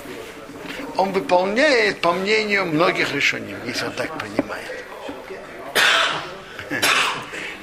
он 0.95 1.11
выполняет, 1.11 1.99
по 1.99 2.13
мнению 2.13 2.67
многих 2.67 3.11
решений, 3.11 3.55
если 3.65 3.87
он 3.87 3.93
так 3.93 4.15
принимает. 4.19 4.85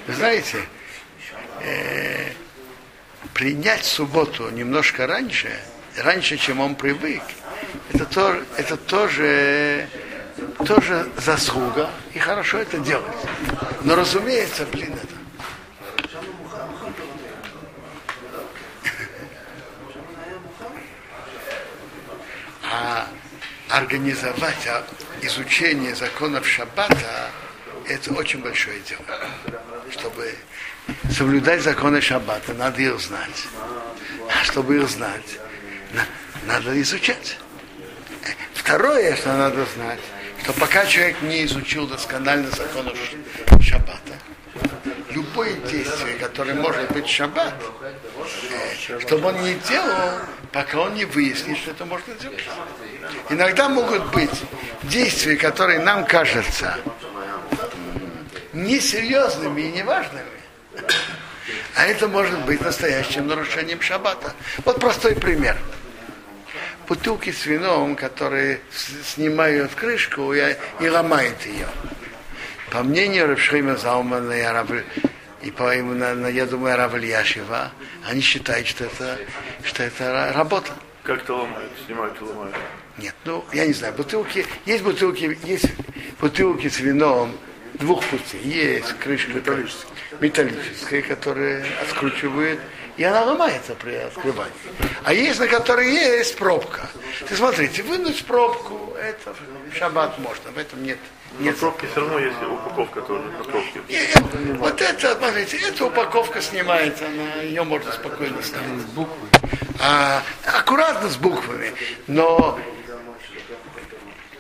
Вы 0.09 0.15
знаете, 0.15 0.59
э, 1.63 2.33
принять 3.33 3.85
субботу 3.85 4.51
немножко 4.51 5.07
раньше, 5.07 5.57
раньше, 5.99 6.37
чем 6.37 6.59
он 6.61 6.75
привык, 6.75 7.23
это, 7.93 8.07
тоже, 8.07 8.45
это 8.57 8.77
тоже, 8.77 9.89
тоже 10.67 11.09
заслуга, 11.17 11.91
и 12.13 12.19
хорошо 12.19 12.59
это 12.59 12.79
делать. 12.79 13.07
Но, 13.83 13.95
разумеется, 13.95 14.67
блин, 14.67 14.95
это 14.95 15.20
А 22.83 23.09
организовать 23.69 24.67
а, 24.67 24.85
изучение 25.23 25.95
законов 25.95 26.47
Шаббата 26.49 27.31
это 27.87 28.13
очень 28.15 28.41
большое 28.41 28.81
дело. 28.81 29.05
Чтобы 29.91 30.35
соблюдать 31.15 31.61
законы 31.63 32.01
Шаббата, 32.01 32.55
надо 32.55 32.81
их 32.81 32.99
знать. 33.01 33.45
А 34.29 34.45
чтобы 34.45 34.77
их 34.79 34.89
знать, 34.89 35.39
на- 35.93 36.07
надо 36.53 36.81
изучать. 36.81 37.37
Второе, 38.55 39.15
что 39.17 39.33
надо 39.37 39.67
знать, 39.75 40.01
что 40.43 40.53
пока 40.55 40.87
человек 40.87 41.21
не 41.23 41.45
изучил 41.45 41.87
досконально 41.87 42.51
законов 42.51 42.97
Ш- 42.97 43.61
Шаббата, 43.63 44.15
любое 45.11 45.53
действие, 45.55 46.15
которое 46.17 46.55
может 46.55 46.91
быть 46.93 47.09
Шаббат, 47.09 47.55
чтобы 49.01 49.29
он 49.29 49.43
не 49.43 49.55
делал, 49.55 50.21
пока 50.53 50.81
он 50.81 50.95
не 50.95 51.05
выяснит, 51.05 51.59
что 51.59 51.71
это 51.71 51.85
можно 51.85 52.15
делать. 52.15 52.45
Иногда 53.29 53.69
могут 53.69 54.13
быть 54.13 54.43
действия, 54.85 55.37
которые 55.37 55.81
нам 55.81 56.05
кажутся 56.05 56.77
несерьезными 58.53 59.63
и 59.63 59.73
неважными. 59.73 60.27
А 61.77 61.87
это 61.87 62.09
может 62.09 62.39
быть 62.45 62.61
настоящим 62.61 63.27
нарушением 63.27 63.81
шаббата. 63.81 64.35
Вот 64.65 64.81
простой 64.81 65.15
пример. 65.15 65.57
Бутылки 66.89 67.31
с 67.31 67.47
вином, 67.47 67.95
которые 67.95 68.61
снимают 69.05 69.73
крышку 69.75 70.33
и, 70.35 70.57
и 70.81 70.89
ломают 70.89 71.47
ее. 71.47 71.69
По 72.71 72.83
мнению 72.83 73.29
Рабшрима 73.29 73.77
Заумана 73.77 74.33
и, 74.33 74.43
Рав... 74.43 74.69
и 75.43 75.51
по 75.51 75.75
ему, 75.75 75.95
на- 75.95 76.15
на- 76.15 76.27
я 76.29 76.47
думаю, 76.47 76.77
Равальяшева, 76.77 77.73
они 78.07 78.21
считают, 78.21 78.67
что 78.67 78.85
это, 78.85 79.19
что 79.65 79.83
это 79.83 80.05
ра- 80.05 80.33
работа. 80.33 80.73
Как 81.03 81.23
то 81.25 81.39
ломают, 81.39 81.73
снимают 81.87 82.21
и 82.21 82.25
ломают. 82.25 82.55
Нет, 82.99 83.15
ну, 83.25 83.45
я 83.53 83.67
не 83.67 83.73
знаю, 83.73 83.95
бутылки, 83.95 84.45
есть 84.67 84.83
бутылки, 84.85 85.39
есть 85.45 85.67
бутылки 86.21 86.69
с 86.69 86.81
вином 86.81 87.35
двух 87.75 88.05
путей. 88.05 88.41
Есть 88.43 88.93
крышка, 88.99 89.33
Металлические. 89.33 89.87
металлическая, 90.21 91.03
которая 91.03 91.65
откручивает, 91.83 92.61
и 93.01 93.05
она 93.05 93.23
ломается 93.23 93.75
при 93.75 93.95
открывании. 93.95 94.53
А 95.05 95.15
есть, 95.15 95.41
на 95.41 95.49
которой 95.49 95.91
есть 95.91 96.37
пробка. 96.37 96.87
Ты 97.27 97.35
смотрите, 97.35 97.83
вынуть 97.83 98.27
пробку, 98.27 98.95
это 98.95 99.33
в 99.33 99.75
шаббат 99.75 100.19
можно, 100.19 100.51
в 100.51 100.59
этом 100.59 100.83
нет. 100.83 100.99
Нет 101.39 101.57
пробке 101.57 101.87
все 101.87 102.01
равно 102.01 102.19
есть 102.19 102.37
упаковка 102.43 103.01
тоже 103.01 103.23
на 103.23 103.43
пробке. 103.43 103.81
и, 103.89 103.95
э, 103.95 104.55
вот 104.59 104.83
это, 104.83 105.17
смотрите, 105.17 105.57
эта 105.67 105.87
упаковка 105.87 106.43
снимается, 106.43 107.07
она, 107.07 107.41
ее 107.41 107.65
можно 107.65 107.91
спокойно 107.91 108.43
снять. 108.43 109.09
А, 109.83 110.23
аккуратно 110.45 111.09
с 111.09 111.17
буквами, 111.17 111.73
но 112.07 112.61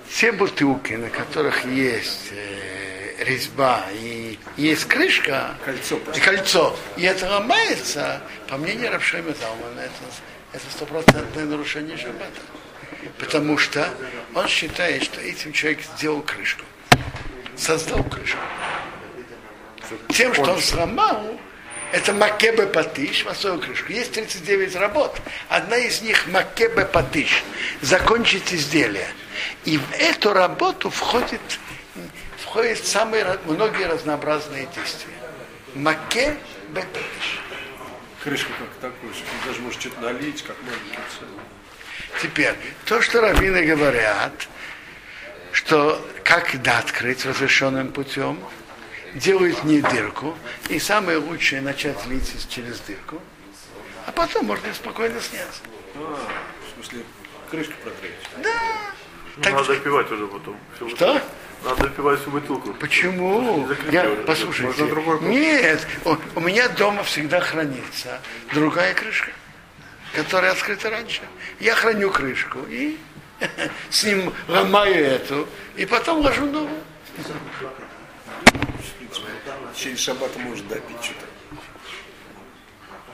все 0.06 0.32
бутылки, 0.32 0.92
на 0.92 1.08
которых 1.08 1.64
есть 1.64 2.28
э, 2.32 2.79
резьба 3.20 3.84
и 3.94 4.38
есть 4.56 4.86
крышка, 4.86 5.54
Кольцо 5.64 5.98
и 6.14 6.20
кольцо, 6.20 6.76
и 6.96 7.02
это 7.04 7.28
ломается, 7.30 8.20
по 8.48 8.56
мнению 8.56 8.92
Равшема 8.92 9.32
Залмана, 9.34 9.80
это 9.80 9.92
это 10.52 10.64
стопроцентное 10.70 11.44
нарушение 11.44 11.96
шаббата. 11.96 12.40
Потому 13.18 13.56
что 13.56 13.88
он 14.34 14.46
считает, 14.48 15.04
что 15.04 15.20
этим 15.20 15.52
человек 15.52 15.80
сделал 15.96 16.22
крышку, 16.22 16.64
создал 17.56 18.02
крышку. 18.04 18.38
Тем, 20.08 20.34
что 20.34 20.52
он 20.52 20.60
сломал, 20.60 21.38
это 21.92 22.12
макебе 22.12 22.66
патиш, 22.66 23.24
массовую 23.24 23.60
крышку. 23.60 23.92
Есть 23.92 24.12
39 24.12 24.76
работ. 24.76 25.20
Одна 25.48 25.76
из 25.76 26.02
них 26.02 26.26
макебе 26.28 26.84
патиш, 26.84 27.42
закончить 27.80 28.52
изделие. 28.52 29.08
И 29.64 29.78
в 29.78 29.92
эту 29.98 30.32
работу 30.32 30.90
входит, 30.90 31.40
входят 32.50 32.84
самые 32.84 33.38
многие 33.44 33.86
разнообразные 33.86 34.66
действия. 34.74 35.14
Макебе 35.76 36.36
патиш. 36.74 37.40
Крышка 38.24 38.50
как 38.58 38.90
такую, 38.92 39.14
что 39.14 39.24
даже 39.46 39.60
может 39.60 39.80
что-то 39.80 40.00
налить, 40.00 40.42
как 40.42 40.56
маленький. 40.62 40.98
Теперь, 42.20 42.54
то, 42.84 43.00
что 43.00 43.20
раввины 43.20 43.64
говорят, 43.64 44.48
что 45.52 46.04
как 46.24 46.60
да 46.60 46.80
открыть 46.80 47.24
разрешенным 47.24 47.92
путем, 47.92 48.38
делают 49.14 49.62
не 49.64 49.80
дырку, 49.80 50.36
и 50.68 50.78
самое 50.80 51.18
лучшее 51.18 51.62
начать 51.62 52.04
лить 52.06 52.46
через 52.50 52.80
дырку, 52.80 53.22
а 54.06 54.12
потом 54.12 54.46
можно 54.46 54.74
спокойно 54.74 55.20
снять. 55.20 55.62
А, 55.94 56.18
в 56.66 56.74
смысле, 56.74 57.04
крышку 57.48 57.74
протречь. 57.82 58.12
Да. 58.42 58.50
Ну, 59.36 59.42
Так- 59.42 59.52
надо 59.54 59.74
допивать 59.74 60.10
уже 60.10 60.26
потом. 60.26 60.56
Что? 60.90 61.22
Надо 61.64 61.82
допивать 61.84 62.20
всю 62.20 62.30
бутылку. 62.30 62.72
Почему? 62.74 63.68
Я, 63.90 64.08
послушайте, 64.26 64.84
Можно 64.84 65.26
нет, 65.26 65.86
у, 66.04 66.16
у 66.36 66.40
меня 66.40 66.68
дома 66.68 67.02
всегда 67.02 67.40
хранится 67.40 68.20
другая 68.54 68.94
крышка, 68.94 69.30
которая 70.14 70.52
открыта 70.52 70.88
раньше. 70.88 71.20
Я 71.58 71.74
храню 71.74 72.10
крышку 72.10 72.60
и 72.68 72.98
с 73.90 74.04
ним 74.04 74.32
ломаю 74.48 75.04
эту, 75.04 75.46
и 75.76 75.84
потом 75.84 76.20
ложу 76.20 76.46
новую. 76.46 76.80
Через 79.76 80.00
шаббат 80.00 80.34
может 80.36 80.66
допить 80.68 81.02
что-то. 81.02 81.26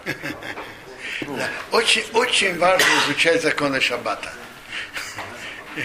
Да. 1.23 1.49
Очень, 1.73 2.05
очень 2.13 2.59
важно 2.59 2.87
изучать 3.07 3.41
законы 3.43 3.81
Шаббата. 3.81 4.31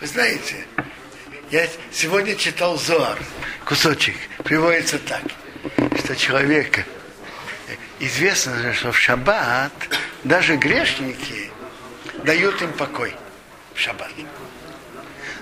Вы 0.00 0.06
знаете, 0.06 0.64
я 1.50 1.68
сегодня 1.92 2.34
читал 2.36 2.78
Зоар, 2.78 3.18
кусочек, 3.64 4.16
приводится 4.44 4.98
так, 4.98 5.22
что 5.98 6.16
человек, 6.16 6.84
известно 8.00 8.72
что 8.72 8.92
в 8.92 8.98
Шаббат 8.98 9.72
даже 10.24 10.56
грешники 10.56 11.50
дают 12.24 12.60
им 12.62 12.72
покой 12.72 13.14
в 13.74 13.80
Шаббат. 13.80 14.10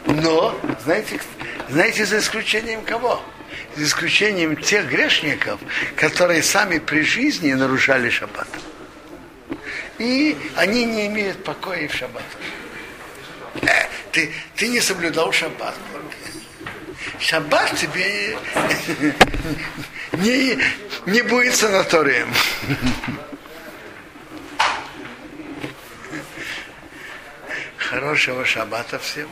Но, 0.07 0.59
знаете, 0.85 1.21
знаете, 1.69 2.05
за 2.05 2.19
исключением 2.19 2.83
кого? 2.85 3.23
За 3.77 3.85
исключением 3.85 4.57
тех 4.57 4.87
грешников, 4.89 5.61
которые 5.97 6.43
сами 6.43 6.79
при 6.79 7.03
жизни 7.03 7.53
нарушали 7.53 8.11
шаббат. 8.11 8.49
И 9.99 10.37
они 10.57 10.85
не 10.85 11.07
имеют 11.07 11.45
покоя 11.45 11.89
в 11.89 11.95
шаббат. 11.95 12.25
Ты, 14.13 14.33
ты 14.57 14.69
не 14.69 14.81
соблюдал 14.81 15.33
шаббат. 15.33 15.75
Шаббат 17.19 17.75
тебе 17.77 18.37
не, 20.13 20.59
не 21.07 21.23
будет 21.23 21.57
санаторием. 21.57 22.29
Хорошего 27.79 28.45
шаббата 28.45 28.99
всем. 28.99 29.29